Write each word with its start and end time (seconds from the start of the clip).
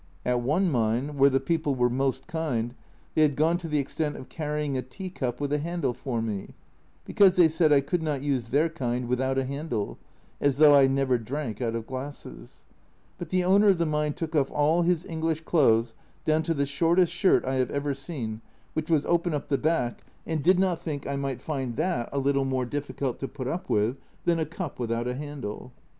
At 0.25 0.41
one 0.41 0.71
mine, 0.71 1.15
where 1.15 1.29
the 1.29 1.39
people 1.39 1.75
were 1.75 1.87
most 1.87 2.25
kind, 2.25 2.73
they 3.13 3.21
had 3.21 3.35
gone 3.35 3.57
to 3.59 3.67
the 3.67 3.77
extent 3.77 4.15
of 4.15 4.29
carrying 4.29 4.75
a 4.75 4.81
tea 4.81 5.11
cup 5.11 5.39
with 5.39 5.53
a 5.53 5.59
handle 5.59 5.93
for 5.93 6.19
k 6.21 6.25
me, 6.25 6.49
because 7.05 7.35
they 7.35 7.47
said 7.47 7.71
I 7.71 7.81
could 7.81 8.01
not 8.01 8.23
use 8.23 8.47
their 8.47 8.67
kind 8.67 9.07
without 9.07 9.37
a 9.37 9.45
handle 9.45 9.99
(as 10.39 10.57
though 10.57 10.73
I 10.73 10.87
never 10.87 11.19
drank 11.19 11.61
out 11.61 11.75
of 11.75 11.85
glasses), 11.85 12.65
but 13.19 13.29
the 13.29 13.43
owner 13.43 13.67
of 13.69 13.77
the 13.77 13.85
mine 13.85 14.13
took 14.13 14.35
off 14.35 14.49
all 14.49 14.81
his 14.81 15.05
English 15.05 15.41
clothes, 15.41 15.93
down 16.25 16.41
to 16.49 16.55
the 16.55 16.65
shortest 16.65 17.13
shirt 17.13 17.45
I 17.45 17.57
have 17.57 17.69
ever 17.69 17.93
seen, 17.93 18.41
which 18.73 18.89
was 18.89 19.05
open 19.05 19.35
up 19.35 19.49
the 19.49 19.57
back, 19.59 20.03
and 20.25 20.41
did 20.41 20.57
not 20.59 20.79
think 20.81 21.03
56 21.03 21.03
A 21.03 21.05
Journal 21.05 21.21
from 21.21 21.21
Japan 21.21 21.25
I 21.25 21.27
might 21.29 21.41
find 21.69 21.77
that 21.77 22.09
a 22.11 22.17
little 22.17 22.45
more 22.45 22.65
difficult 22.65 23.19
to 23.19 23.27
put 23.27 23.47
up 23.47 23.69
with 23.69 23.97
than 24.25 24.39
a 24.39 24.47
cup 24.47 24.79
without 24.79 25.07
a 25.07 25.13
handle. 25.13 25.73